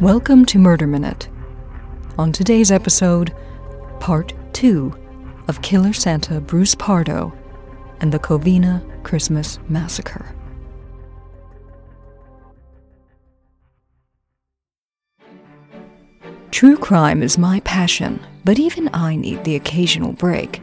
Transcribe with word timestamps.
Welcome 0.00 0.44
to 0.46 0.58
Murder 0.58 0.86
Minute. 0.86 1.30
On 2.18 2.30
today's 2.30 2.70
episode, 2.70 3.34
part 3.98 4.34
two 4.52 4.94
of 5.48 5.62
Killer 5.62 5.94
Santa 5.94 6.38
Bruce 6.38 6.74
Pardo 6.74 7.32
and 8.02 8.12
the 8.12 8.18
Covina 8.18 8.84
Christmas 9.04 9.58
Massacre. 9.70 10.34
True 16.50 16.76
crime 16.76 17.22
is 17.22 17.38
my 17.38 17.60
passion, 17.60 18.22
but 18.44 18.58
even 18.58 18.90
I 18.92 19.16
need 19.16 19.44
the 19.44 19.56
occasional 19.56 20.12
break. 20.12 20.60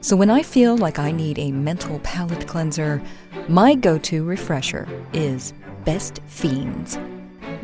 So 0.00 0.14
when 0.14 0.30
I 0.30 0.44
feel 0.44 0.76
like 0.76 1.00
I 1.00 1.10
need 1.10 1.40
a 1.40 1.50
mental 1.50 1.98
palate 2.04 2.46
cleanser, 2.46 3.02
my 3.48 3.74
go 3.74 3.98
to 3.98 4.22
refresher 4.22 4.86
is 5.12 5.54
Best 5.84 6.20
Fiends. 6.28 7.00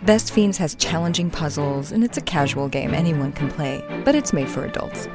Best 0.04 0.32
Fiends 0.32 0.58
has 0.58 0.74
challenging 0.74 1.30
puzzles, 1.30 1.92
and 1.92 2.02
it's 2.02 2.18
a 2.18 2.22
casual 2.22 2.68
game 2.68 2.92
anyone 2.92 3.30
can 3.30 3.48
play, 3.48 3.84
but 4.04 4.16
it's 4.16 4.32
made 4.32 4.48
for 4.48 4.64
adults. 4.64 5.08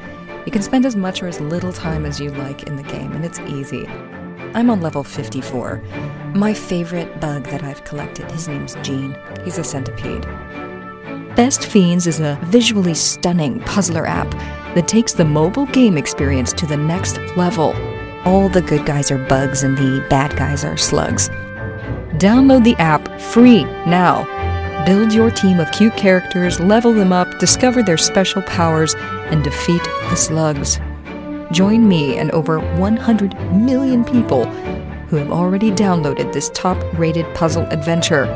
You 0.46 0.52
can 0.52 0.62
spend 0.62 0.86
as 0.86 0.96
much 0.96 1.22
or 1.22 1.28
as 1.28 1.42
little 1.42 1.74
time 1.74 2.06
as 2.06 2.22
you 2.22 2.30
like 2.32 2.64
in 2.64 2.78
the 2.78 2.84
game, 2.84 3.12
and 3.12 3.26
it's 3.26 3.42
easy. 3.42 3.86
I'm 4.54 4.70
on 4.70 4.80
level 4.80 5.04
54. 5.04 5.84
My 6.36 6.54
favorite 6.54 7.20
bug 7.20 7.44
that 7.48 7.64
I've 7.64 7.84
collected, 7.84 8.32
his 8.32 8.48
name's 8.48 8.76
Gene. 8.76 9.18
He's 9.44 9.58
a 9.58 9.64
centipede. 9.64 10.22
Best 11.36 11.66
Fiends 11.66 12.08
is 12.08 12.22
a 12.22 12.40
visually 12.44 12.94
stunning 12.94 13.60
puzzler 13.62 14.08
app 14.08 14.32
that 14.74 14.88
takes 14.88 15.12
the 15.12 15.26
mobile 15.26 15.66
game 15.66 15.98
experience 15.98 16.54
to 16.54 16.66
the 16.66 16.78
next 16.78 17.18
level. 17.36 17.76
All 18.24 18.48
the 18.48 18.62
good 18.62 18.86
guys 18.86 19.12
are 19.12 19.18
bugs 19.18 19.64
and 19.64 19.78
the 19.78 20.06
bad 20.10 20.38
guys 20.38 20.64
are 20.64 20.78
slugs. 20.78 21.28
Download 22.18 22.64
the 22.64 22.76
app 22.78 23.20
free 23.20 23.66
now. 23.86 24.37
Build 24.88 25.12
your 25.12 25.30
team 25.30 25.60
of 25.60 25.70
cute 25.74 25.98
characters, 25.98 26.62
level 26.62 26.94
them 26.94 27.12
up, 27.12 27.40
discover 27.40 27.84
their 27.84 27.98
special 27.98 28.42
powers, 28.44 28.96
and 28.96 29.44
defeat 29.44 29.84
the 29.84 30.16
slugs. 30.16 30.80
Join 31.52 31.90
me 31.90 32.18
and 32.18 32.32
over 32.32 32.60
100 32.80 33.34
million 33.52 34.06
people 34.06 34.46
who 35.10 35.18
have 35.18 35.30
already 35.30 35.72
downloaded 35.72 36.32
this 36.32 36.50
top 36.54 36.82
rated 36.98 37.26
puzzle 37.36 37.64
adventure. 37.64 38.28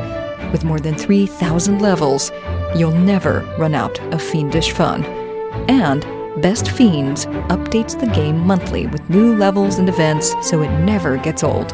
With 0.52 0.62
more 0.62 0.78
than 0.78 0.94
3,000 0.94 1.80
levels, 1.80 2.30
you'll 2.76 2.90
never 2.90 3.40
run 3.58 3.74
out 3.74 3.98
of 4.12 4.20
fiendish 4.20 4.72
fun. 4.72 5.06
And 5.70 6.02
Best 6.42 6.70
Fiends 6.70 7.24
updates 7.48 7.98
the 7.98 8.08
game 8.08 8.38
monthly 8.38 8.88
with 8.88 9.08
new 9.08 9.34
levels 9.38 9.78
and 9.78 9.88
events 9.88 10.34
so 10.46 10.60
it 10.60 10.80
never 10.80 11.16
gets 11.16 11.42
old. 11.42 11.72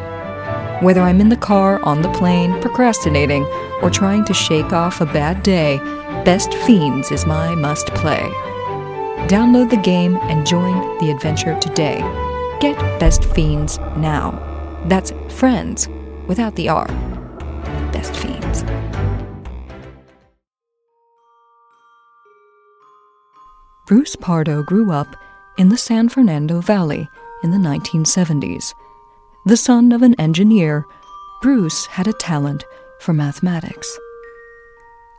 Whether 0.81 1.01
I'm 1.01 1.19
in 1.19 1.27
the 1.27 1.35
car, 1.35 1.83
on 1.83 2.01
the 2.01 2.11
plane, 2.13 2.61
procrastinating, 2.61 3.43
or 3.81 3.89
trying 3.89 4.23
to 4.23 4.33
shake 4.33 4.71
off 4.71 5.01
a 5.01 5.05
bad 5.05 5.43
day, 5.43 5.77
Best 6.23 6.53
Fiends 6.53 7.11
is 7.11 7.25
my 7.25 7.53
must 7.53 7.87
play. 7.87 8.21
Download 9.27 9.69
the 9.69 9.75
game 9.75 10.15
and 10.23 10.47
join 10.47 10.97
the 10.99 11.11
adventure 11.11 11.59
today. 11.59 11.97
Get 12.61 12.77
Best 12.97 13.25
Fiends 13.25 13.77
now. 13.97 14.31
That's 14.85 15.11
friends 15.27 15.89
without 16.27 16.55
the 16.55 16.69
R. 16.69 16.87
Best 17.91 18.15
Fiends. 18.15 18.63
Bruce 23.85 24.15
Pardo 24.15 24.63
grew 24.63 24.93
up 24.93 25.13
in 25.57 25.67
the 25.67 25.77
San 25.77 26.07
Fernando 26.07 26.61
Valley 26.61 27.09
in 27.43 27.51
the 27.51 27.57
1970s. 27.57 28.73
The 29.45 29.57
son 29.57 29.93
of 29.93 30.01
an 30.01 30.19
engineer, 30.19 30.85
Bruce 31.41 31.85
had 31.85 32.07
a 32.07 32.13
talent 32.13 32.65
for 32.99 33.13
mathematics. 33.13 33.97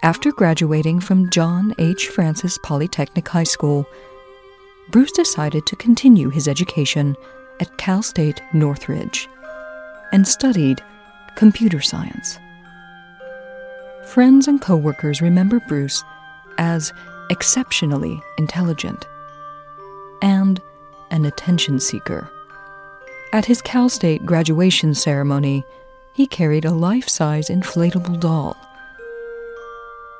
After 0.02 0.30
graduating 0.30 1.00
from 1.00 1.30
John 1.30 1.74
H. 1.78 2.08
Francis 2.08 2.58
Polytechnic 2.58 3.26
High 3.26 3.44
School, 3.44 3.86
Bruce 4.90 5.12
decided 5.12 5.64
to 5.66 5.76
continue 5.76 6.28
his 6.28 6.48
education 6.48 7.16
at 7.60 7.78
Cal 7.78 8.02
State 8.02 8.42
Northridge 8.52 9.26
and 10.12 10.28
studied 10.28 10.82
computer 11.36 11.80
science. 11.80 12.38
Friends 14.04 14.48
and 14.48 14.60
coworkers 14.60 15.22
remember 15.22 15.60
Bruce 15.60 16.04
as 16.58 16.92
exceptionally 17.30 18.20
intelligent 18.36 19.06
and 20.20 20.60
an 21.10 21.24
attention 21.24 21.80
seeker. 21.80 22.30
At 23.32 23.44
his 23.44 23.62
Cal 23.62 23.88
State 23.88 24.26
graduation 24.26 24.92
ceremony, 24.92 25.64
he 26.12 26.26
carried 26.26 26.64
a 26.64 26.72
life 26.72 27.08
size 27.08 27.48
inflatable 27.48 28.18
doll. 28.18 28.56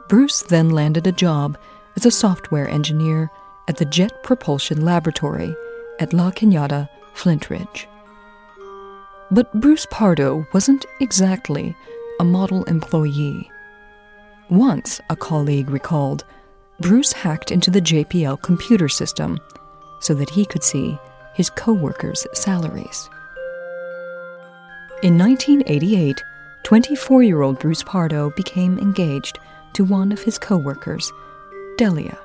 Bruce 0.09 0.43
then 0.43 0.71
landed 0.71 1.09
a 1.09 1.13
job 1.13 1.59
as 1.97 2.07
a 2.07 2.11
software 2.11 2.69
engineer 2.69 3.29
at 3.67 3.77
the 3.79 3.85
Jet 3.85 4.23
Propulsion 4.23 4.85
Laboratory 4.85 5.55
at 5.99 6.13
La 6.13 6.31
Cañada, 6.31 6.89
Flintridge. 7.15 7.87
But 9.33 9.53
Bruce 9.61 9.87
Pardo 9.91 10.47
wasn't 10.53 10.87
exactly 11.01 11.75
a 12.21 12.25
model 12.25 12.63
employee. 12.65 13.51
Once, 14.49 15.01
a 15.11 15.17
colleague 15.17 15.71
recalled, 15.71 16.25
Bruce 16.79 17.13
hacked 17.13 17.51
into 17.51 17.73
the 17.73 17.81
JPL 17.81 18.41
computer 18.43 18.89
system 18.89 19.39
so 20.01 20.15
that 20.15 20.31
he 20.31 20.47
could 20.47 20.63
see 20.63 20.99
his 21.41 21.49
co 21.49 21.73
workers' 21.73 22.27
salaries. 22.35 23.09
In 25.03 25.17
1988, 25.17 26.23
24 26.65 27.23
year 27.23 27.41
old 27.41 27.59
Bruce 27.59 27.83
Pardo 27.83 28.29
became 28.37 28.79
engaged 28.79 29.39
to 29.73 29.83
one 29.83 30.13
of 30.13 30.21
his 30.21 30.37
co 30.37 30.59
workers, 30.59 31.11
Delia. 31.79 32.19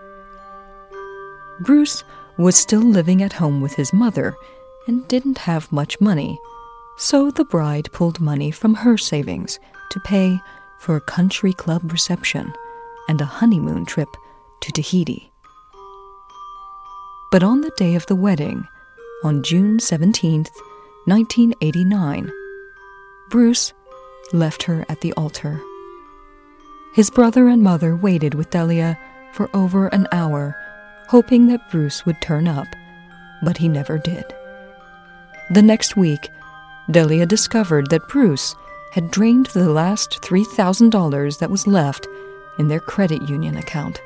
Bruce 1.61 2.03
was 2.35 2.57
still 2.57 2.81
living 2.81 3.23
at 3.23 3.31
home 3.31 3.61
with 3.61 3.75
his 3.75 3.93
mother 3.93 4.35
and 4.85 5.07
didn't 5.07 5.37
have 5.37 5.71
much 5.71 6.01
money, 6.01 6.37
so 6.97 7.31
the 7.31 7.45
bride 7.45 7.87
pulled 7.93 8.19
money 8.19 8.51
from 8.51 8.73
her 8.73 8.97
savings 8.97 9.59
to 9.91 9.99
pay 10.01 10.41
for 10.77 10.97
a 10.97 11.07
country 11.15 11.53
club 11.53 11.89
reception 11.89 12.51
and 13.07 13.21
a 13.21 13.31
honeymoon 13.39 13.85
trip 13.85 14.09
to 14.59 14.73
Tahiti. 14.73 15.31
But 17.31 17.43
on 17.43 17.61
the 17.61 17.71
day 17.77 17.95
of 17.95 18.05
the 18.07 18.17
wedding, 18.17 18.67
on 19.23 19.43
June 19.43 19.79
17, 19.79 20.45
1989, 21.05 22.31
Bruce 23.29 23.73
left 24.33 24.63
her 24.63 24.85
at 24.89 25.01
the 25.01 25.13
altar. 25.13 25.61
His 26.93 27.09
brother 27.09 27.47
and 27.47 27.61
mother 27.61 27.95
waited 27.95 28.33
with 28.33 28.49
Delia 28.49 28.97
for 29.33 29.49
over 29.55 29.87
an 29.87 30.07
hour, 30.11 30.55
hoping 31.07 31.47
that 31.47 31.69
Bruce 31.69 32.05
would 32.05 32.21
turn 32.21 32.47
up, 32.47 32.67
but 33.43 33.57
he 33.57 33.67
never 33.67 33.97
did. 33.97 34.25
The 35.51 35.61
next 35.61 35.95
week, 35.95 36.29
Delia 36.89 37.25
discovered 37.25 37.89
that 37.89 38.07
Bruce 38.09 38.55
had 38.93 39.11
drained 39.11 39.47
the 39.47 39.69
last 39.69 40.21
$3,000 40.21 41.39
that 41.39 41.51
was 41.51 41.67
left 41.67 42.07
in 42.57 42.67
their 42.67 42.79
credit 42.79 43.27
union 43.27 43.57
account. 43.57 44.01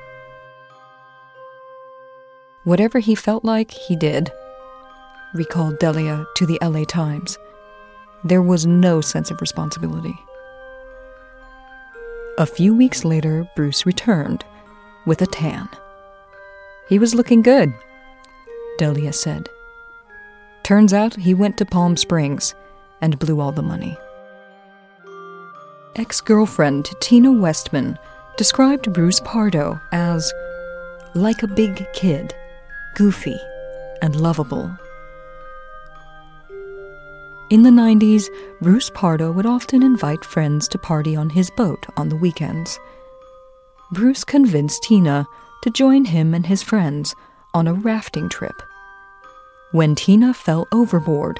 Whatever 2.63 2.99
he 2.99 3.15
felt 3.15 3.45
like, 3.45 3.71
he 3.71 3.95
did, 3.95 4.31
recalled 5.33 5.79
Delia 5.79 6.25
to 6.35 6.45
the 6.45 6.59
LA 6.61 6.83
Times. 6.83 7.37
There 8.23 8.41
was 8.41 8.65
no 8.65 9.01
sense 9.01 9.31
of 9.31 9.41
responsibility. 9.41 10.17
A 12.37 12.45
few 12.45 12.75
weeks 12.75 13.03
later, 13.03 13.47
Bruce 13.55 13.85
returned 13.85 14.43
with 15.05 15.21
a 15.21 15.27
tan. 15.27 15.69
He 16.87 16.99
was 16.99 17.15
looking 17.15 17.41
good, 17.41 17.73
Delia 18.77 19.13
said. 19.13 19.49
Turns 20.63 20.93
out 20.93 21.15
he 21.15 21.33
went 21.33 21.57
to 21.57 21.65
Palm 21.65 21.97
Springs 21.97 22.55
and 23.01 23.19
blew 23.19 23.39
all 23.39 23.51
the 23.51 23.61
money. 23.61 23.97
Ex 25.95 26.21
girlfriend 26.21 26.89
Tina 27.01 27.31
Westman 27.31 27.97
described 28.37 28.93
Bruce 28.93 29.19
Pardo 29.19 29.79
as 29.91 30.31
like 31.15 31.43
a 31.43 31.47
big 31.47 31.85
kid 31.93 32.33
goofy, 32.95 33.39
and 34.01 34.15
lovable. 34.15 34.69
In 37.49 37.63
the 37.63 37.71
90s, 37.71 38.29
Bruce 38.61 38.91
Pardo 38.91 39.31
would 39.31 39.47
often 39.47 39.81
invite 39.81 40.23
friends 40.23 40.67
to 40.67 40.77
party 40.77 41.15
on 41.15 41.31
his 41.31 41.49
boat 41.49 41.83
on 41.97 42.09
the 42.09 42.15
weekends. 42.15 42.79
Bruce 43.91 44.23
convinced 44.23 44.83
Tina 44.83 45.25
to 45.63 45.71
join 45.71 46.05
him 46.05 46.35
and 46.35 46.45
his 46.45 46.61
friends 46.61 47.15
on 47.55 47.67
a 47.67 47.73
rafting 47.73 48.29
trip. 48.29 48.61
When 49.71 49.95
Tina 49.95 50.31
fell 50.31 50.67
overboard 50.71 51.39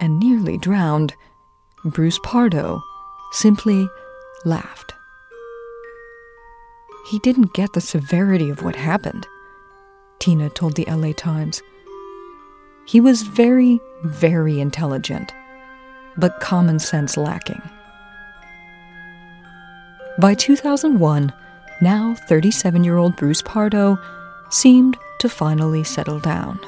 and 0.00 0.20
nearly 0.20 0.58
drowned, 0.58 1.16
Bruce 1.84 2.20
Pardo 2.22 2.80
simply 3.32 3.88
laughed. 4.44 4.94
He 7.08 7.18
didn't 7.18 7.52
get 7.52 7.72
the 7.72 7.80
severity 7.80 8.48
of 8.48 8.62
what 8.62 8.76
happened. 8.76 9.26
Tina 10.20 10.50
told 10.50 10.76
the 10.76 10.84
LA 10.84 11.12
Times. 11.12 11.62
He 12.84 13.00
was 13.00 13.22
very, 13.22 13.80
very 14.02 14.60
intelligent, 14.60 15.32
but 16.16 16.40
common 16.40 16.78
sense 16.78 17.16
lacking. 17.16 17.62
By 20.18 20.34
2001, 20.34 21.32
now 21.80 22.14
37 22.28 22.84
year 22.84 22.96
old 22.96 23.16
Bruce 23.16 23.42
Pardo 23.42 23.98
seemed 24.50 24.96
to 25.20 25.28
finally 25.28 25.84
settle 25.84 26.20
down. 26.20 26.60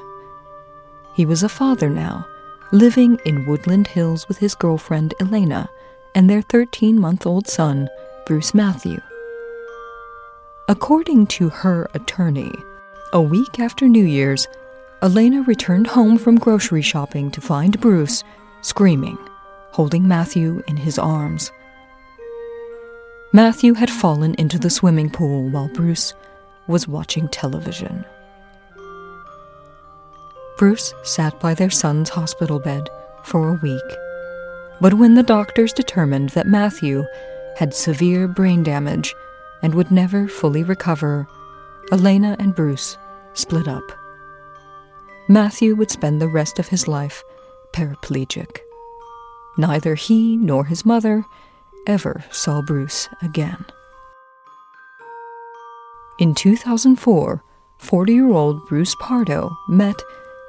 He 1.15 1.27
was 1.27 1.43
a 1.43 1.49
father 1.49 1.91
now, 1.91 2.27
living 2.73 3.19
in 3.25 3.47
Woodland 3.47 3.89
Hills 3.89 4.27
with 4.27 4.39
his 4.39 4.55
girlfriend 4.55 5.15
Elena 5.21 5.69
and 6.15 6.31
their 6.31 6.43
13 6.43 6.99
month 6.99 7.27
old 7.27 7.47
son, 7.47 7.89
Bruce 8.27 8.55
Matthew. 8.55 9.01
According 10.69 11.27
to 11.27 11.51
her 11.51 11.89
attorney, 11.95 12.53
a 13.13 13.21
week 13.21 13.61
after 13.61 13.87
New 13.87 14.05
Year's, 14.05 14.49
Elena 15.05 15.43
returned 15.43 15.87
home 15.87 16.17
from 16.17 16.39
grocery 16.39 16.81
shopping 16.81 17.31
to 17.31 17.43
find 17.43 17.79
Bruce 17.79 18.25
screaming, 18.63 19.19
holding 19.71 20.09
Matthew 20.09 20.63
in 20.67 20.79
his 20.79 20.99
arms. 20.99 21.53
Matthew 23.31 23.75
had 23.75 23.91
fallen 23.91 24.35
into 24.37 24.59
the 24.59 24.71
swimming 24.71 25.11
pool 25.11 25.51
while 25.51 25.69
Bruce 25.69 26.15
was 26.69 26.89
watching 26.89 27.29
television. 27.29 28.07
Bruce 30.57 30.95
sat 31.03 31.39
by 31.39 31.53
their 31.53 31.69
son's 31.69 32.09
hospital 32.09 32.59
bed 32.59 32.89
for 33.25 33.51
a 33.51 33.61
week. 33.63 33.99
But 34.81 34.95
when 34.95 35.17
the 35.17 35.23
doctors 35.23 35.75
determined 35.75 36.31
that 36.31 36.47
Matthew 36.47 37.05
had 37.59 37.75
severe 37.75 38.27
brain 38.27 38.63
damage 38.63 39.15
and 39.61 39.75
would 39.75 39.91
never 39.91 40.29
fully 40.29 40.63
recover, 40.63 41.29
Elena 41.93 42.37
and 42.39 42.55
Bruce 42.55 42.97
split 43.35 43.69
up. 43.69 43.83
Matthew 45.29 45.75
would 45.75 45.91
spend 45.91 46.21
the 46.21 46.29
rest 46.29 46.59
of 46.59 46.69
his 46.69 46.87
life 46.87 47.23
paraplegic. 47.73 48.59
Neither 49.57 49.95
he 49.95 50.37
nor 50.37 50.65
his 50.65 50.85
mother 50.85 51.25
ever 51.87 52.25
saw 52.31 52.61
Bruce 52.61 53.09
again. 53.23 53.65
In 56.19 56.35
2004, 56.35 57.43
40 57.79 58.13
year 58.13 58.31
old 58.31 58.67
Bruce 58.67 58.95
Pardo 59.01 59.57
met 59.69 59.97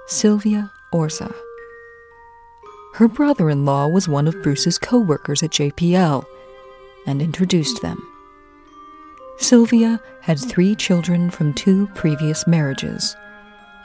Sylvia 0.07 0.71
Orza. 0.93 1.33
Her 2.95 3.07
brother 3.07 3.49
in 3.49 3.65
law 3.65 3.87
was 3.87 4.07
one 4.07 4.27
of 4.27 4.41
Bruce's 4.43 4.77
co 4.77 4.99
workers 4.99 5.41
at 5.41 5.51
JPL 5.51 6.25
and 7.05 7.21
introduced 7.21 7.81
them. 7.81 7.97
Sylvia 9.37 10.01
had 10.21 10.39
three 10.39 10.75
children 10.75 11.29
from 11.29 11.53
two 11.53 11.87
previous 11.95 12.47
marriages, 12.47 13.15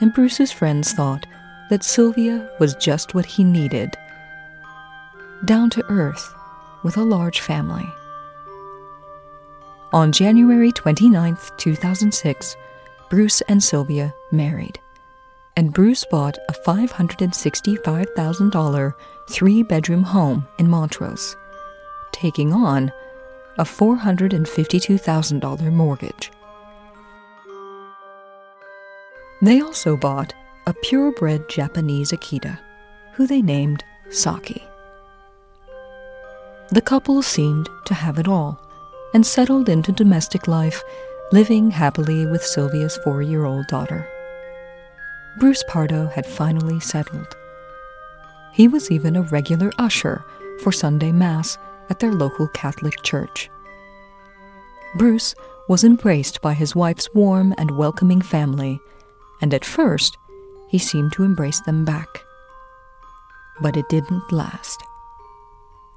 and 0.01 0.15
Bruce's 0.15 0.53
friends 0.53 0.93
thought 0.93 1.27
that 1.69 1.85
Sylvia 1.85 2.51
was 2.59 2.75
just 2.75 3.15
what 3.15 3.27
he 3.27 3.45
needed 3.45 3.97
down 5.45 5.69
to 5.71 5.85
earth 5.89 6.35
with 6.83 6.97
a 6.97 7.03
large 7.03 7.41
family. 7.41 7.87
On 9.93 10.11
January 10.13 10.71
29, 10.73 11.37
2006, 11.57 12.57
Bruce 13.09 13.41
and 13.43 13.63
Sylvia 13.63 14.13
married, 14.31 14.81
and 15.57 15.73
Bruce 15.73 16.05
bought 16.11 16.37
a 16.49 16.53
$565,000 16.53 18.95
three 19.29 19.63
bedroom 19.63 20.03
home 20.05 20.47
in 20.59 20.69
Montrose, 20.69 21.37
taking 22.13 22.53
on 22.53 22.93
a 23.59 23.65
$452,000 23.65 25.73
mortgage. 25.73 26.31
They 29.43 29.63
also 29.63 29.97
bought 29.97 30.35
a 30.67 30.75
purebred 30.75 31.49
Japanese 31.49 32.13
Akita, 32.13 32.59
who 33.15 33.27
they 33.27 33.41
named 33.41 33.83
Saki. 34.11 34.63
The 36.71 36.83
couple 36.83 37.23
seemed 37.23 37.69
to 37.87 37.95
have 37.95 38.19
it 38.19 38.29
all 38.29 38.61
and 39.15 39.27
settled 39.27 39.69
into 39.69 39.93
domestic 39.93 40.47
life, 40.47 40.83
living 41.33 41.71
happily 41.71 42.27
with 42.27 42.45
Sylvia's 42.45 42.99
four 42.99 43.23
year 43.23 43.45
old 43.45 43.67
daughter. 43.67 44.07
Bruce 45.39 45.65
Pardo 45.69 46.07
had 46.09 46.27
finally 46.27 46.79
settled. 46.79 47.35
He 48.53 48.69
was 48.69 48.91
even 48.91 49.17
a 49.17 49.23
regular 49.23 49.73
usher 49.79 50.23
for 50.63 50.71
Sunday 50.71 51.13
Mass 51.13 51.57
at 51.89 51.99
their 51.99 52.13
local 52.13 52.47
Catholic 52.49 53.03
church. 53.03 53.49
Bruce 54.97 55.35
was 55.67 55.83
embraced 55.83 56.43
by 56.43 56.53
his 56.53 56.77
wife's 56.77 57.09
warm 57.15 57.55
and 57.57 57.71
welcoming 57.71 58.21
family, 58.21 58.81
and 59.41 59.55
at 59.55 59.65
first 59.65 60.17
he 60.69 60.79
seemed 60.79 61.13
to 61.13 61.25
embrace 61.25 61.61
them 61.61 61.85
back. 61.85 62.25
But 63.61 63.77
it 63.77 63.89
didn't 63.89 64.33
last. 64.33 64.83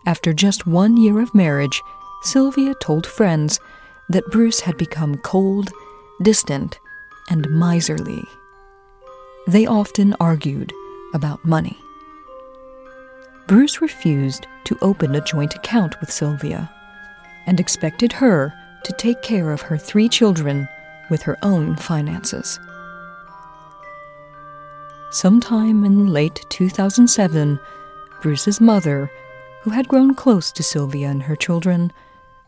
After 0.06 0.34
just 0.34 0.68
one 0.68 0.98
year 0.98 1.22
of 1.22 1.34
marriage, 1.36 1.82
Sylvia 2.24 2.74
told 2.76 3.06
friends 3.06 3.60
that 4.10 4.30
Bruce 4.32 4.62
had 4.62 4.78
become 4.78 5.18
cold, 5.18 5.72
distant, 6.22 6.80
and 7.30 7.50
miserly. 7.50 8.24
They 9.48 9.66
often 9.66 10.16
argued 10.20 10.74
about 11.14 11.46
money. 11.46 11.78
Bruce 13.48 13.82
refused 13.82 14.48
to 14.66 14.78
open 14.82 15.16
a 15.16 15.22
joint 15.22 15.56
account 15.56 16.00
with 16.00 16.12
Sylvia 16.12 16.72
and 17.46 17.60
expected 17.60 18.14
her 18.14 18.54
to 18.84 18.94
take 18.94 19.22
care 19.22 19.52
of 19.52 19.62
her 19.62 19.78
three 19.78 20.10
children 20.10 20.68
with 21.10 21.22
her 21.24 21.38
own 21.44 21.76
finances. 21.76 22.60
Sometime 25.14 25.86
in 25.86 26.08
late 26.08 26.44
2007, 26.50 27.60
Bruce's 28.22 28.60
mother 28.60 29.10
who 29.64 29.70
had 29.70 29.88
grown 29.88 30.14
close 30.14 30.52
to 30.52 30.62
Sylvia 30.62 31.08
and 31.08 31.24
her 31.24 31.38
children, 31.38 31.94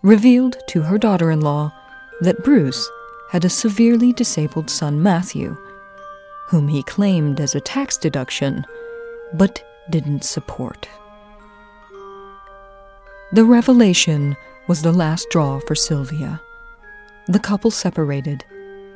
revealed 0.02 0.58
to 0.68 0.82
her 0.82 0.98
daughter 0.98 1.32
in 1.32 1.40
law 1.40 1.72
that 2.20 2.44
Bruce 2.44 2.90
had 3.32 3.46
a 3.46 3.50
severely 3.50 4.12
disabled 4.12 4.70
son, 4.70 5.02
Matthew, 5.02 5.56
whom 6.48 6.68
he 6.68 6.84
claimed 6.84 7.40
as 7.40 7.56
a 7.56 7.62
tax 7.62 7.98
deduction, 7.98 8.66
but 9.34 9.64
didn't 9.90 10.26
support. 10.26 10.90
The 13.32 13.46
revelation 13.46 14.36
was 14.68 14.82
the 14.82 14.92
last 14.92 15.24
straw 15.24 15.60
for 15.68 15.76
Sylvia. 15.76 16.42
The 17.28 17.40
couple 17.40 17.72
separated 17.72 18.44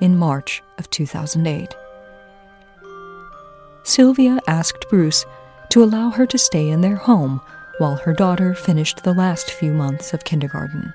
in 0.01 0.17
March 0.17 0.61
of 0.77 0.89
2008. 0.89 1.73
Sylvia 3.89 4.39
asked 4.45 4.87
Bruce 4.87 5.25
to 5.69 5.83
allow 5.83 6.11
her 6.11 6.27
to 6.27 6.37
stay 6.37 6.69
in 6.69 6.81
their 6.81 6.95
home 6.95 7.41
while 7.79 7.95
her 7.95 8.13
daughter 8.13 8.53
finished 8.53 9.03
the 9.03 9.15
last 9.15 9.49
few 9.49 9.73
months 9.73 10.13
of 10.13 10.23
kindergarten. 10.23 10.93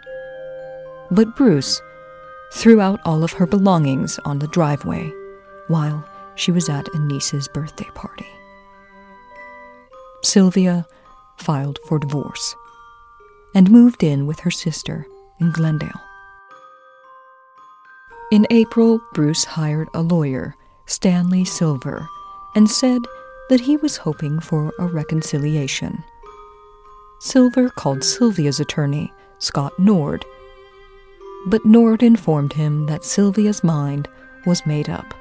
But 1.11 1.35
Bruce 1.35 1.83
threw 2.52 2.80
out 2.80 3.00
all 3.04 3.25
of 3.25 3.33
her 3.33 3.47
belongings 3.47 4.21
on 4.25 4.38
the 4.38 4.47
driveway 4.47 5.12
while 5.66 6.09
she 6.37 6.52
was 6.52 6.68
at 6.68 6.87
a 6.95 6.99
niece's 7.00 7.49
birthday 7.49 7.90
party. 7.95 8.28
Sylvia 10.23 10.87
filed 11.37 11.80
for 11.88 11.99
divorce 11.99 12.54
and 13.57 13.73
moved 13.73 14.04
in 14.04 14.25
with 14.25 14.38
her 14.40 14.52
sister 14.52 15.04
in 15.40 15.50
Glendale. 15.50 16.00
In 18.30 18.47
April, 18.50 19.00
Bruce 19.14 19.42
hired 19.42 19.88
a 19.95 20.00
lawyer, 20.00 20.54
Stanley 20.87 21.45
Silver, 21.45 22.09
and 22.54 22.70
said 22.70 23.02
that 23.49 23.61
he 23.61 23.76
was 23.76 23.99
hoping 23.99 24.40
for 24.40 24.73
a 24.78 24.87
reconciliation. 24.87 26.02
Silver 27.18 27.70
called 27.70 28.04
Sylvia's 28.04 28.61
attorney, 28.61 29.12
Scott 29.38 29.78
Nord. 29.78 30.25
But 31.46 31.64
Nord 31.64 32.02
informed 32.02 32.54
him 32.54 32.87
that 32.87 33.04
Sylvia's 33.04 33.62
mind 33.62 34.08
was 34.46 34.66
made 34.66 34.88
up. 34.88 35.14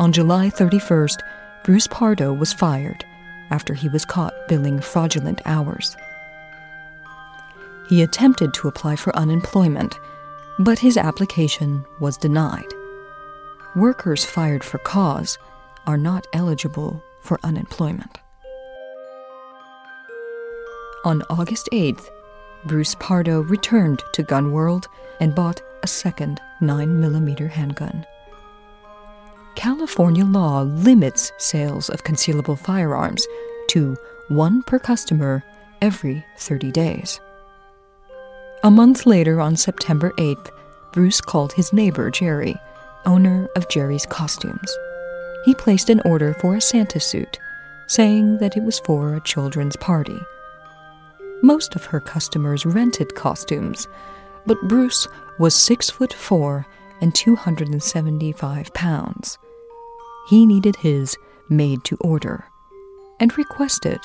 On 0.00 0.10
July 0.10 0.50
31st, 0.50 1.20
Bruce 1.62 1.86
Pardo 1.86 2.32
was 2.32 2.52
fired 2.52 3.04
after 3.52 3.72
he 3.72 3.88
was 3.88 4.04
caught 4.04 4.34
billing 4.48 4.80
fraudulent 4.80 5.40
hours. 5.44 5.96
He 7.88 8.02
attempted 8.02 8.52
to 8.54 8.66
apply 8.66 8.96
for 8.96 9.14
unemployment, 9.14 9.96
but 10.58 10.80
his 10.80 10.96
application 10.96 11.84
was 12.00 12.16
denied. 12.16 12.74
Workers 13.76 14.24
fired 14.24 14.64
for 14.64 14.78
cause 14.78 15.38
are 15.86 15.96
not 15.96 16.26
eligible 16.32 17.00
for 17.20 17.38
unemployment. 17.44 18.18
On 21.04 21.22
August 21.30 21.68
8th, 21.72 22.08
Bruce 22.66 22.94
Pardo 22.98 23.42
returned 23.42 24.02
to 24.14 24.22
Gun 24.22 24.52
World 24.52 24.88
and 25.20 25.34
bought 25.34 25.60
a 25.82 25.86
second 25.86 26.40
9mm 26.60 27.50
handgun. 27.50 28.06
California 29.54 30.24
law 30.24 30.62
limits 30.62 31.30
sales 31.38 31.88
of 31.90 32.04
concealable 32.04 32.58
firearms 32.58 33.26
to 33.68 33.96
one 34.28 34.62
per 34.62 34.78
customer 34.78 35.44
every 35.82 36.24
30 36.38 36.72
days. 36.72 37.20
A 38.62 38.70
month 38.70 39.04
later, 39.04 39.40
on 39.40 39.56
September 39.56 40.12
8th, 40.12 40.48
Bruce 40.92 41.20
called 41.20 41.52
his 41.52 41.72
neighbor 41.72 42.10
Jerry, 42.10 42.56
owner 43.04 43.46
of 43.56 43.68
Jerry's 43.68 44.06
Costumes. 44.06 44.74
He 45.44 45.54
placed 45.54 45.90
an 45.90 46.00
order 46.06 46.32
for 46.40 46.56
a 46.56 46.60
Santa 46.60 46.98
suit, 46.98 47.38
saying 47.86 48.38
that 48.38 48.56
it 48.56 48.62
was 48.62 48.78
for 48.80 49.14
a 49.14 49.20
children's 49.20 49.76
party. 49.76 50.18
Most 51.44 51.76
of 51.76 51.84
her 51.84 52.00
customers 52.00 52.64
rented 52.64 53.14
costumes, 53.14 53.86
but 54.46 54.56
Bruce 54.62 55.06
was 55.38 55.54
six 55.54 55.90
foot 55.90 56.10
four 56.10 56.66
and 57.02 57.14
275 57.14 58.72
pounds. 58.72 59.36
He 60.26 60.46
needed 60.46 60.76
his 60.76 61.18
made 61.50 61.84
to 61.84 61.98
order 62.00 62.46
and 63.20 63.36
requested 63.36 63.98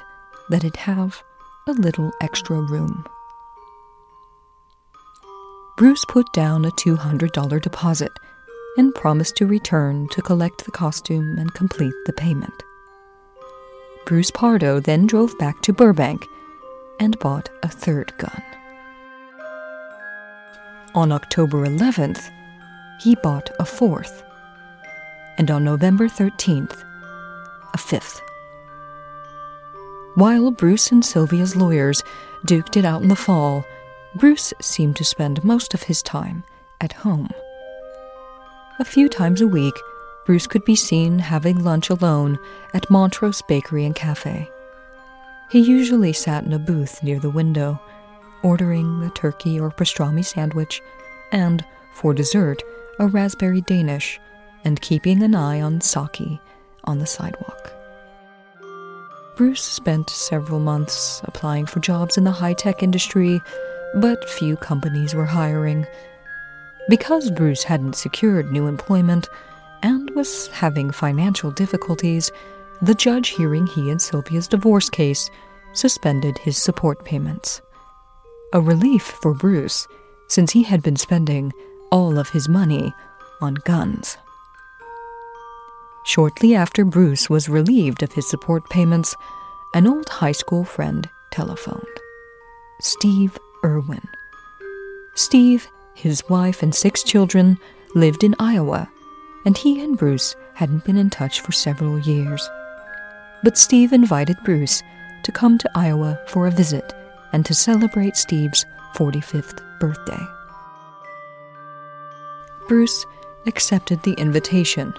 that 0.49 0.65
it 0.65 0.75
have 0.75 1.23
a 1.65 1.71
little 1.71 2.11
extra 2.21 2.59
room. 2.59 3.05
Bruce 5.77 6.03
put 6.09 6.25
down 6.33 6.65
a 6.65 6.71
$200 6.71 7.61
deposit 7.61 8.11
and 8.75 8.93
promised 8.93 9.37
to 9.37 9.47
return 9.47 10.09
to 10.09 10.21
collect 10.21 10.65
the 10.65 10.71
costume 10.71 11.37
and 11.37 11.53
complete 11.53 11.93
the 12.05 12.11
payment. 12.11 12.63
Bruce 14.05 14.29
Pardo 14.29 14.81
then 14.81 15.07
drove 15.07 15.37
back 15.37 15.61
to 15.61 15.71
Burbank 15.71 16.25
and 16.99 17.17
bought 17.19 17.49
a 17.63 17.67
third 17.67 18.13
gun. 18.17 18.43
On 20.95 21.11
October 21.11 21.65
11th, 21.65 22.31
he 22.99 23.15
bought 23.15 23.49
a 23.59 23.65
fourth, 23.65 24.23
and 25.37 25.49
on 25.49 25.63
November 25.63 26.07
13th, 26.07 26.83
a 27.73 27.77
fifth. 27.77 28.21
While 30.15 30.51
Bruce 30.51 30.91
and 30.91 31.05
Sylvia's 31.05 31.55
lawyers 31.55 32.03
duked 32.45 32.75
it 32.75 32.83
out 32.83 33.01
in 33.01 33.07
the 33.07 33.15
fall, 33.15 33.65
Bruce 34.15 34.53
seemed 34.59 34.95
to 34.97 35.05
spend 35.05 35.43
most 35.43 35.73
of 35.73 35.83
his 35.83 36.01
time 36.01 36.43
at 36.81 36.93
home. 36.93 37.29
A 38.79 38.85
few 38.85 39.07
times 39.07 39.41
a 39.41 39.47
week, 39.47 39.75
Bruce 40.25 40.47
could 40.47 40.65
be 40.65 40.75
seen 40.75 41.19
having 41.19 41.63
lunch 41.63 41.89
alone 41.89 42.39
at 42.73 42.89
Montrose 42.89 43.41
Bakery 43.43 43.85
and 43.85 43.95
Cafe. 43.95 44.49
He 45.49 45.59
usually 45.59 46.13
sat 46.13 46.43
in 46.43 46.53
a 46.53 46.59
booth 46.59 47.01
near 47.01 47.19
the 47.19 47.29
window, 47.29 47.79
ordering 48.43 49.03
a 49.03 49.09
turkey 49.09 49.59
or 49.59 49.71
pastrami 49.71 50.23
sandwich, 50.23 50.81
and, 51.31 51.65
for 51.93 52.13
dessert, 52.13 52.61
a 52.99 53.07
raspberry 53.07 53.61
Danish, 53.61 54.19
and 54.63 54.79
keeping 54.81 55.23
an 55.23 55.33
eye 55.33 55.59
on 55.61 55.81
Saki 55.81 56.39
on 56.83 56.99
the 56.99 57.07
sidewalk. 57.07 57.73
Bruce 59.35 59.63
spent 59.63 60.09
several 60.09 60.59
months 60.59 61.21
applying 61.23 61.65
for 61.65 61.79
jobs 61.79 62.17
in 62.17 62.25
the 62.25 62.31
high 62.31 62.53
tech 62.53 62.83
industry, 62.83 63.41
but 63.95 64.29
few 64.29 64.55
companies 64.57 65.15
were 65.15 65.25
hiring. 65.25 65.87
Because 66.89 67.31
Bruce 67.31 67.63
hadn't 67.63 67.95
secured 67.95 68.51
new 68.51 68.67
employment 68.67 69.27
and 69.81 70.09
was 70.11 70.47
having 70.47 70.91
financial 70.91 71.51
difficulties, 71.51 72.31
the 72.81 72.95
judge 72.95 73.29
hearing 73.29 73.67
he 73.67 73.89
and 73.89 74.01
Sylvia's 74.01 74.47
divorce 74.47 74.89
case 74.89 75.29
suspended 75.73 76.37
his 76.37 76.57
support 76.57 77.03
payments. 77.05 77.61
A 78.53 78.61
relief 78.61 79.03
for 79.03 79.33
Bruce, 79.33 79.87
since 80.27 80.51
he 80.51 80.63
had 80.63 80.81
been 80.81 80.95
spending 80.95 81.51
all 81.91 82.17
of 82.17 82.29
his 82.29 82.47
money 82.47 82.93
on 83.41 83.55
guns. 83.65 84.17
Shortly 86.05 86.55
after 86.55 86.85
Bruce 86.85 87.29
was 87.29 87.49
relieved 87.49 88.01
of 88.01 88.13
his 88.13 88.27
support 88.27 88.69
payments, 88.69 89.15
an 89.73 89.85
old 89.85 90.09
high 90.09 90.31
school 90.31 90.63
friend 90.63 91.07
telephoned. 91.31 91.85
Steve 92.81 93.37
Irwin. 93.63 94.07
Steve, 95.15 95.67
his 95.93 96.27
wife, 96.29 96.63
and 96.63 96.73
six 96.73 97.03
children 97.03 97.59
lived 97.93 98.23
in 98.23 98.35
Iowa, 98.39 98.89
and 99.45 99.57
he 99.57 99.83
and 99.83 99.97
Bruce 99.97 100.35
hadn't 100.55 100.85
been 100.85 100.97
in 100.97 101.09
touch 101.09 101.41
for 101.41 101.51
several 101.51 101.99
years. 101.99 102.49
But 103.43 103.57
Steve 103.57 103.93
invited 103.93 104.37
Bruce 104.43 104.83
to 105.23 105.31
come 105.31 105.57
to 105.57 105.69
Iowa 105.75 106.19
for 106.27 106.47
a 106.47 106.51
visit 106.51 106.93
and 107.31 107.45
to 107.45 107.53
celebrate 107.53 108.17
Steve's 108.17 108.65
45th 108.95 109.61
birthday. 109.79 110.19
Bruce 112.67 113.05
accepted 113.45 114.03
the 114.03 114.13
invitation, 114.13 114.93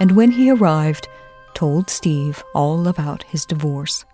and 0.00 0.12
when 0.12 0.30
he 0.30 0.50
arrived, 0.50 1.08
told 1.54 1.90
Steve 1.90 2.42
all 2.54 2.88
about 2.88 3.22
his 3.24 3.44
divorce. 3.44 4.04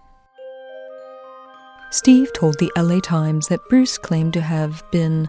Steve 1.91 2.33
told 2.33 2.59
the 2.59 2.73
LA 2.77 3.01
Times 3.01 3.49
that 3.49 3.69
Bruce 3.69 3.99
claimed 3.99 4.33
to 4.35 4.41
have 4.41 4.83
been 4.91 5.29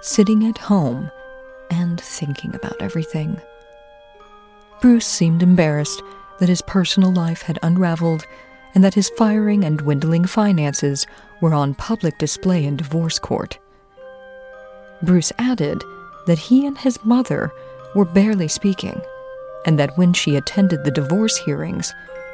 sitting 0.00 0.46
at 0.46 0.58
home 0.58 1.10
and 1.70 2.00
thinking 2.00 2.54
about 2.54 2.80
everything. 2.80 3.40
Bruce 4.80 5.06
seemed 5.06 5.42
embarrassed 5.42 6.02
that 6.38 6.48
his 6.48 6.62
personal 6.62 7.12
life 7.12 7.42
had 7.42 7.58
unraveled 7.62 8.26
and 8.74 8.82
that 8.82 8.94
his 8.94 9.10
firing 9.10 9.64
and 9.64 9.78
dwindling 9.78 10.24
finances 10.24 11.06
were 11.40 11.54
on 11.54 11.74
public 11.74 12.18
display 12.18 12.64
in 12.64 12.76
divorce 12.76 13.18
court. 13.18 13.58
Bruce 15.02 15.32
added 15.38 15.82
that 16.26 16.38
he 16.38 16.66
and 16.66 16.78
his 16.78 17.02
mother 17.04 17.52
were 17.94 18.04
barely 18.04 18.48
speaking, 18.48 19.00
and 19.66 19.78
that 19.78 19.96
when 19.96 20.12
she 20.12 20.36
attended 20.36 20.82
the 20.82 20.90
divorce 20.90 21.36
hearings, 21.36 21.92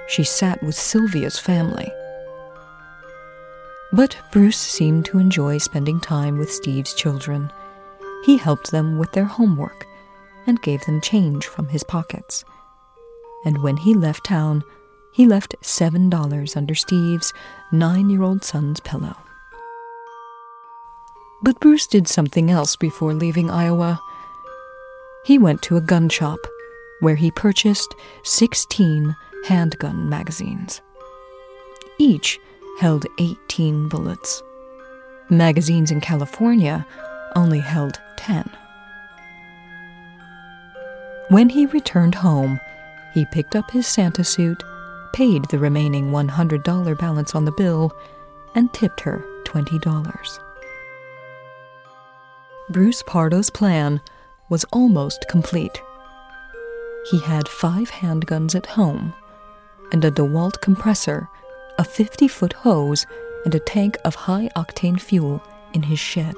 she 0.08 0.24
sat 0.24 0.62
with 0.62 0.74
Sylvia's 0.74 1.38
family. 1.38 1.90
But 3.92 4.16
Bruce 4.30 4.56
seemed 4.56 5.04
to 5.06 5.18
enjoy 5.18 5.58
spending 5.58 6.00
time 6.00 6.38
with 6.38 6.52
Steve's 6.52 6.94
children. 6.94 7.52
He 8.24 8.36
helped 8.36 8.70
them 8.70 8.98
with 8.98 9.12
their 9.12 9.24
homework 9.24 9.84
and 10.46 10.62
gave 10.62 10.84
them 10.86 11.00
change 11.00 11.46
from 11.46 11.68
his 11.68 11.82
pockets. 11.82 12.44
And 13.44 13.62
when 13.62 13.78
he 13.78 13.94
left 13.94 14.24
town, 14.24 14.64
he 15.12 15.26
left 15.26 15.56
$7 15.62 16.56
under 16.56 16.74
Steve's 16.74 17.32
nine 17.72 18.10
year 18.10 18.22
old 18.22 18.44
son's 18.44 18.80
pillow. 18.80 19.16
But 21.42 21.58
Bruce 21.60 21.86
did 21.86 22.06
something 22.06 22.50
else 22.50 22.76
before 22.76 23.14
leaving 23.14 23.50
Iowa. 23.50 23.98
He 25.24 25.38
went 25.38 25.62
to 25.62 25.76
a 25.76 25.80
gun 25.80 26.08
shop 26.08 26.38
where 27.00 27.16
he 27.16 27.30
purchased 27.30 27.94
16 28.24 29.16
handgun 29.46 30.08
magazines. 30.08 30.82
Each 31.98 32.38
held 32.78 33.06
18 33.18 33.88
bullets. 33.88 34.42
Magazines 35.30 35.90
in 35.90 36.00
California 36.00 36.86
only 37.36 37.60
held 37.60 38.00
10. 38.16 38.50
When 41.28 41.48
he 41.48 41.66
returned 41.66 42.16
home, 42.16 42.60
he 43.12 43.26
picked 43.26 43.56
up 43.56 43.70
his 43.70 43.86
Santa 43.86 44.24
suit 44.24 44.62
paid 45.12 45.44
the 45.46 45.58
remaining 45.58 46.10
$100 46.10 46.98
balance 46.98 47.34
on 47.34 47.44
the 47.44 47.52
bill, 47.52 47.92
and 48.54 48.72
tipped 48.72 49.00
her 49.00 49.24
$20. 49.44 50.38
Bruce 52.68 53.02
Pardo's 53.02 53.50
plan 53.50 54.00
was 54.48 54.64
almost 54.72 55.26
complete. 55.28 55.80
He 57.10 57.20
had 57.20 57.48
five 57.48 57.90
handguns 57.90 58.54
at 58.54 58.66
home 58.66 59.14
and 59.92 60.04
a 60.04 60.10
DeWalt 60.10 60.60
compressor, 60.60 61.28
a 61.78 61.84
50 61.84 62.28
foot 62.28 62.52
hose 62.52 63.06
and 63.44 63.54
a 63.54 63.60
tank 63.60 63.96
of 64.04 64.14
high 64.14 64.48
octane 64.54 65.00
fuel 65.00 65.42
in 65.72 65.82
his 65.82 65.98
shed. 65.98 66.34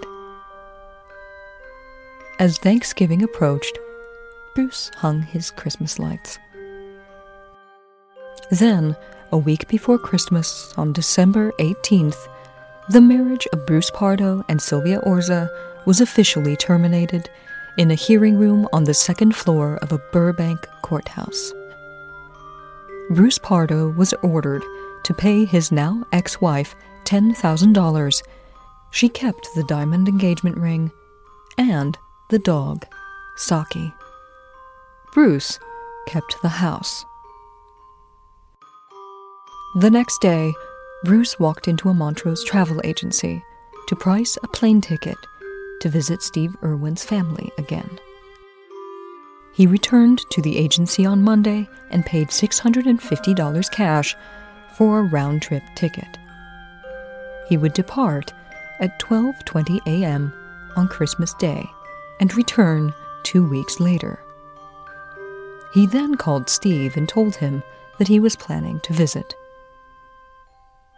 As 2.39 2.59
Thanksgiving 2.59 3.23
approached, 3.23 3.79
Bruce 4.55 4.91
hung 4.97 5.23
his 5.23 5.51
Christmas 5.51 5.99
lights. 5.99 6.39
Then, 8.53 8.97
a 9.33 9.39
week 9.39 9.67
before 9.67 9.99
Christmas, 9.99 10.75
on 10.77 10.93
December 10.93 11.53
18th, 11.53 12.29
the 12.91 13.01
marriage 13.01 13.47
of 13.51 13.65
Bruce 13.65 13.89
Pardo 13.89 14.45
and 14.47 14.61
Sylvia 14.61 15.01
Orza 15.07 15.49
was 15.87 16.03
officially 16.03 16.55
terminated 16.55 17.31
in 17.79 17.91
a 17.91 17.95
hearing 17.95 18.37
room 18.37 18.69
on 18.71 18.85
the 18.85 18.93
second 18.93 19.35
floor 19.35 19.77
of 19.77 19.91
a 19.91 20.03
Burbank 20.13 20.59
courthouse. 20.83 21.55
Bruce 23.09 23.39
Pardo 23.39 23.89
was 23.89 24.13
ordered 24.23 24.63
to 25.05 25.15
pay 25.15 25.47
his 25.47 25.73
now 25.73 26.05
ex 26.13 26.39
wife 26.43 26.75
$10,000. 27.05 28.23
She 28.91 29.09
kept 29.09 29.49
the 29.55 29.65
diamond 29.65 30.09
engagement 30.09 30.59
ring 30.59 30.93
and 31.57 31.97
the 32.29 32.39
dog, 32.39 32.85
Saki. 33.35 33.95
Bruce 35.15 35.59
kept 36.07 36.37
the 36.43 36.51
house. 36.51 37.07
The 39.75 39.91
next 39.91 40.21
day, 40.21 40.53
Bruce 41.03 41.39
walked 41.39 41.67
into 41.67 41.89
a 41.89 41.95
Montrose 41.95 42.45
travel 42.45 42.79
agency 42.85 43.43
to 43.87 43.97
price 43.97 44.37
a 44.43 44.49
plane 44.49 44.83
ticket 44.83 45.17
to 45.81 45.89
visit 45.89 46.21
Steve 46.21 46.55
Irwin's 46.63 47.03
family 47.05 47.51
again. 47.57 47.99
He 49.55 49.67
returned 49.67 50.29
to 50.31 50.43
the 50.43 50.59
agency 50.59 51.07
on 51.07 51.25
Monday 51.25 51.67
and 51.91 52.05
paid 52.05 52.29
$650 52.29 53.71
cash 53.73 54.15
for 54.77 54.99
a 54.99 55.05
round 55.05 55.41
trip 55.41 55.63
ticket. 55.75 56.19
He 57.49 57.57
would 57.57 57.73
depart 57.73 58.35
at 58.79 59.01
12:20 59.01 59.81
a.m. 59.87 60.35
on 60.77 60.87
Christmas 60.87 61.33
Day 61.35 61.67
and 62.21 62.37
return 62.37 62.93
2 63.23 63.49
weeks 63.49 63.81
later. 63.81 64.21
He 65.73 65.87
then 65.87 66.17
called 66.17 66.51
Steve 66.51 66.99
and 66.99 67.09
told 67.09 67.37
him 67.37 67.63
that 67.99 68.09
he 68.09 68.21
was 68.21 68.37
planning 68.37 68.79
to 68.81 68.93
visit. 68.93 69.35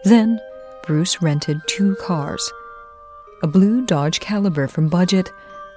Then, 0.05 0.39
Bruce 0.87 1.23
rented 1.23 1.61
two 1.67 1.97
cars 1.97 2.53
a 3.43 3.47
blue 3.47 3.85
Dodge 3.85 4.21
Caliber 4.21 4.67
from 4.69 4.89
Budget 4.89 5.31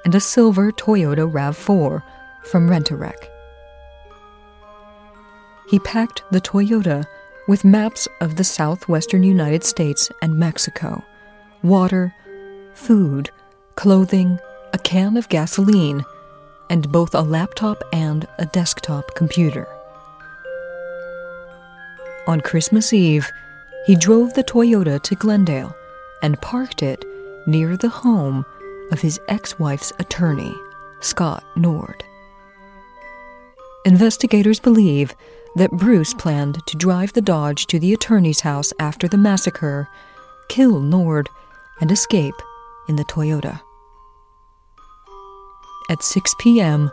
and 0.06 0.16
a 0.16 0.22
silver 0.22 0.72
Toyota 0.72 1.30
RAV4 1.30 2.02
from 2.44 2.70
Rent-A-Wreck. 2.70 3.30
He 5.70 5.80
packed 5.80 6.24
the 6.32 6.40
Toyota 6.40 7.06
with 7.48 7.66
maps 7.66 8.08
of 8.22 8.38
the 8.38 8.44
southwestern 8.44 9.24
United 9.24 9.66
States 9.66 10.10
and 10.22 10.38
Mexico, 10.38 11.04
water, 11.62 12.14
food, 12.74 13.32
clothing, 13.76 14.40
a 14.72 14.78
can 14.78 15.18
of 15.18 15.28
gasoline, 15.28 16.06
and 16.70 16.92
both 16.92 17.14
a 17.16 17.22
laptop 17.22 17.84
and 17.92 18.28
a 18.40 18.46
desktop 18.46 19.14
computer. 19.16 19.68
On 22.28 22.40
Christmas 22.40 22.94
Eve, 22.94 23.30
he 23.86 23.96
drove 23.96 24.34
the 24.34 24.44
Toyota 24.44 25.02
to 25.04 25.16
Glendale 25.16 25.76
and 26.22 26.42
parked 26.42 26.84
it 26.84 27.06
near 27.46 27.78
the 27.78 27.90
home 27.90 28.46
of 28.92 29.02
his 29.02 29.20
ex 29.28 29.58
wife's 29.60 29.94
attorney, 30.00 30.54
Scott 31.00 31.44
Nord. 31.56 32.04
Investigators 33.86 34.60
believe 34.60 35.16
that 35.56 35.72
Bruce 35.72 36.14
planned 36.14 36.66
to 36.68 36.78
drive 36.78 37.14
the 37.14 37.22
Dodge 37.22 37.68
to 37.68 37.80
the 37.80 37.94
attorney's 37.94 38.42
house 38.42 38.74
after 38.80 39.08
the 39.08 39.18
massacre, 39.18 39.88
kill 40.50 40.80
Nord, 40.80 41.30
and 41.80 41.92
escape 41.92 42.36
in 42.88 42.96
the 42.96 43.06
Toyota. 43.06 43.62
At 45.90 46.04
6 46.04 46.36
p.m., 46.40 46.92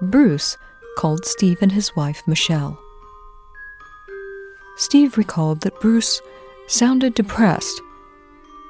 Bruce 0.00 0.56
called 0.96 1.24
Steve 1.24 1.58
and 1.60 1.72
his 1.72 1.96
wife, 1.96 2.22
Michelle. 2.26 2.78
Steve 4.78 5.18
recalled 5.18 5.60
that 5.62 5.80
Bruce 5.80 6.22
sounded 6.68 7.12
depressed, 7.14 7.82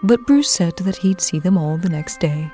but 0.03 0.27
Bruce 0.27 0.49
said 0.49 0.75
that 0.79 0.97
he'd 0.97 1.21
see 1.21 1.39
them 1.39 1.59
all 1.59 1.77
the 1.77 1.91
next 1.91 2.19
day. 2.19 2.51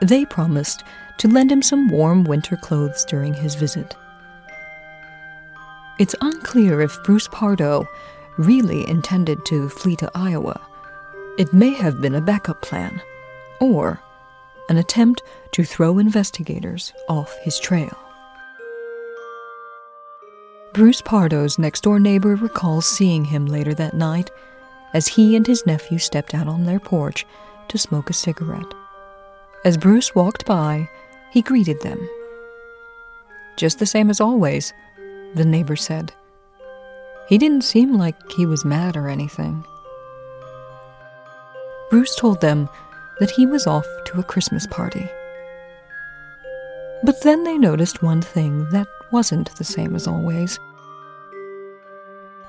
They 0.00 0.24
promised 0.24 0.84
to 1.18 1.28
lend 1.28 1.52
him 1.52 1.60
some 1.60 1.90
warm 1.90 2.24
winter 2.24 2.56
clothes 2.56 3.04
during 3.04 3.34
his 3.34 3.56
visit. 3.56 3.94
It's 5.98 6.14
unclear 6.22 6.80
if 6.80 6.96
Bruce 7.04 7.28
Pardo 7.28 7.86
really 8.38 8.88
intended 8.88 9.44
to 9.46 9.68
flee 9.68 9.96
to 9.96 10.10
Iowa. 10.14 10.60
It 11.36 11.52
may 11.52 11.74
have 11.74 12.00
been 12.00 12.14
a 12.14 12.22
backup 12.22 12.62
plan, 12.62 13.02
or 13.60 14.00
an 14.70 14.78
attempt 14.78 15.22
to 15.52 15.62
throw 15.62 15.98
investigators 15.98 16.94
off 17.08 17.36
his 17.42 17.58
trail. 17.58 17.98
Bruce 20.78 21.02
Pardo's 21.02 21.58
next 21.58 21.80
door 21.80 21.98
neighbor 21.98 22.36
recalls 22.36 22.88
seeing 22.88 23.24
him 23.24 23.46
later 23.46 23.74
that 23.74 23.94
night 23.94 24.30
as 24.94 25.08
he 25.08 25.34
and 25.34 25.44
his 25.44 25.66
nephew 25.66 25.98
stepped 25.98 26.36
out 26.36 26.46
on 26.46 26.66
their 26.66 26.78
porch 26.78 27.26
to 27.66 27.76
smoke 27.76 28.08
a 28.08 28.12
cigarette. 28.12 28.72
As 29.64 29.76
Bruce 29.76 30.14
walked 30.14 30.46
by, 30.46 30.88
he 31.32 31.42
greeted 31.42 31.80
them. 31.80 31.98
Just 33.56 33.80
the 33.80 33.86
same 33.86 34.08
as 34.08 34.20
always, 34.20 34.72
the 35.34 35.44
neighbor 35.44 35.74
said. 35.74 36.12
He 37.28 37.38
didn't 37.38 37.64
seem 37.64 37.94
like 37.94 38.14
he 38.30 38.46
was 38.46 38.64
mad 38.64 38.96
or 38.96 39.08
anything. 39.08 39.64
Bruce 41.90 42.14
told 42.14 42.40
them 42.40 42.68
that 43.18 43.32
he 43.32 43.46
was 43.46 43.66
off 43.66 43.86
to 44.04 44.20
a 44.20 44.22
Christmas 44.22 44.64
party. 44.68 45.08
But 47.02 47.20
then 47.24 47.42
they 47.42 47.58
noticed 47.58 48.00
one 48.00 48.22
thing 48.22 48.70
that 48.70 48.86
wasn't 49.10 49.52
the 49.56 49.64
same 49.64 49.96
as 49.96 50.06
always. 50.06 50.56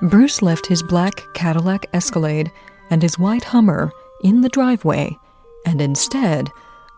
Bruce 0.02 0.40
left 0.40 0.66
his 0.66 0.82
black 0.82 1.26
Cadillac 1.34 1.86
Escalade 1.92 2.50
and 2.88 3.02
his 3.02 3.18
white 3.18 3.44
Hummer 3.44 3.92
in 4.22 4.40
the 4.40 4.48
driveway 4.48 5.18
and 5.66 5.80
instead 5.80 6.50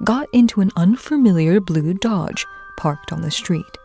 got 0.05 0.29
into 0.33 0.61
an 0.61 0.71
unfamiliar 0.77 1.61
blue 1.61 1.95
Dodge 1.95 2.47
parked 2.77 3.13
on 3.13 3.23
the 3.23 3.31
street. 3.31 3.79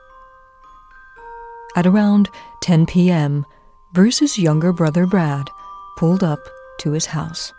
At 1.76 1.88
around 1.88 2.30
10 2.62 2.86
p.m., 2.86 3.46
Bruce's 3.92 4.38
younger 4.38 4.72
brother 4.72 5.06
Brad 5.06 5.50
pulled 5.98 6.24
up 6.24 6.40
to 6.80 6.92
his 6.92 7.08
house. 7.08 7.54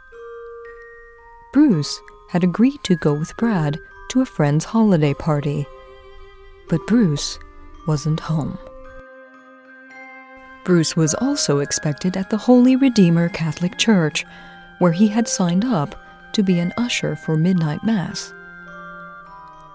Bruce 1.52 2.00
had 2.28 2.44
agreed 2.44 2.82
to 2.84 2.96
go 2.96 3.14
with 3.14 3.36
Brad 3.36 3.78
to 4.10 4.20
a 4.20 4.26
friend's 4.26 4.64
holiday 4.64 5.14
party, 5.14 5.66
but 6.68 6.86
Bruce 6.86 7.38
wasn't 7.86 8.20
home. 8.20 8.58
Bruce 10.68 10.94
was 10.94 11.14
also 11.14 11.60
expected 11.60 12.14
at 12.14 12.28
the 12.28 12.36
Holy 12.36 12.76
Redeemer 12.76 13.30
Catholic 13.30 13.78
Church, 13.78 14.26
where 14.80 14.92
he 14.92 15.08
had 15.08 15.26
signed 15.26 15.64
up 15.64 15.94
to 16.34 16.42
be 16.42 16.58
an 16.58 16.74
usher 16.76 17.16
for 17.16 17.38
midnight 17.38 17.82
mass. 17.82 18.34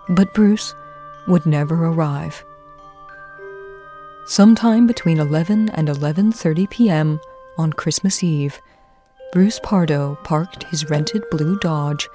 But 0.07 0.35
Bruce 0.35 0.75
would 1.25 1.47
never 1.47 1.87
arrive. 1.87 2.45
Sometime 4.27 4.85
between 4.85 5.17
11 5.17 5.69
and 5.69 5.87
11:30 5.87 6.69
p.m. 6.69 7.19
on 7.57 7.73
Christmas 7.73 8.23
Eve, 8.23 8.61
Bruce 9.31 9.59
Pardo 9.63 10.19
parked 10.23 10.65
his 10.65 10.91
rented 10.91 11.23
blue 11.31 11.57
Dodge 11.57 12.07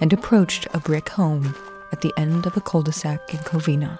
and 0.00 0.14
approached 0.14 0.66
a 0.72 0.80
brick 0.80 1.10
home 1.10 1.54
at 1.92 2.00
the 2.00 2.14
end 2.16 2.46
of 2.46 2.56
a 2.56 2.62
cul-de-sac 2.62 3.34
in 3.34 3.40
Covina. 3.40 3.98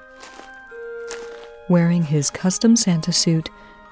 Wearing 1.68 2.04
his 2.04 2.30
custom 2.30 2.74
Santa 2.74 3.12
suit 3.12 3.50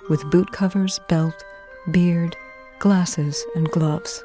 with 0.09 0.31
boot 0.31 0.51
covers, 0.53 0.99
belt, 1.09 1.45
beard, 1.91 2.37
glasses, 2.79 3.45
and 3.55 3.71
gloves. 3.71 4.25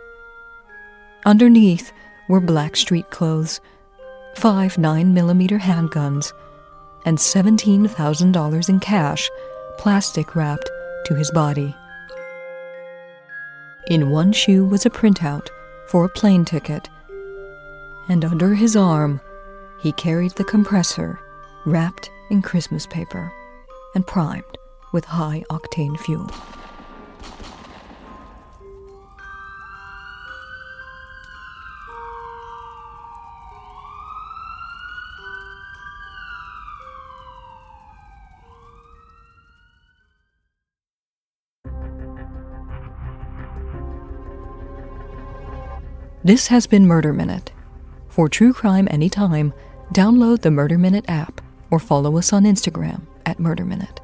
Underneath 1.25 1.91
were 2.29 2.39
black 2.39 2.75
street 2.75 3.09
clothes, 3.09 3.59
five 4.35 4.75
9mm 4.75 5.59
handguns, 5.59 6.33
and 7.05 7.17
$17,000 7.17 8.69
in 8.69 8.79
cash, 8.79 9.29
plastic 9.77 10.35
wrapped 10.35 10.69
to 11.05 11.15
his 11.15 11.31
body. 11.31 11.75
In 13.89 14.09
one 14.09 14.33
shoe 14.33 14.65
was 14.65 14.85
a 14.85 14.89
printout 14.89 15.47
for 15.87 16.03
a 16.05 16.09
plane 16.09 16.43
ticket, 16.43 16.89
and 18.09 18.25
under 18.25 18.55
his 18.55 18.75
arm 18.75 19.21
he 19.79 19.91
carried 19.93 20.31
the 20.33 20.43
compressor 20.43 21.19
wrapped 21.65 22.09
in 22.29 22.41
Christmas 22.41 22.85
paper 22.85 23.31
and 23.95 24.05
primed 24.05 24.57
with 24.91 25.05
high 25.05 25.43
octane 25.49 25.99
fuel. 25.99 26.29
This 46.27 46.47
has 46.47 46.67
been 46.67 46.85
Murder 46.85 47.13
Minute. 47.13 47.53
For 48.09 48.27
true 48.27 48.51
crime 48.51 48.89
anytime, 48.91 49.53
download 49.93 50.41
the 50.41 50.51
Murder 50.51 50.77
Minute 50.77 51.05
app 51.07 51.39
or 51.71 51.79
follow 51.79 52.17
us 52.17 52.33
on 52.33 52.43
Instagram 52.43 53.03
at 53.25 53.39
Murder 53.39 53.63
Minute. 53.63 54.01